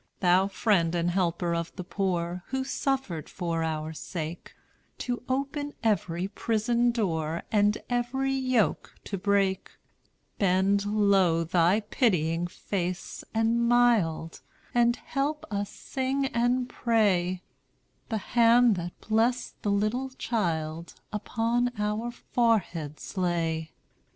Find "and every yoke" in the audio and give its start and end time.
7.51-8.95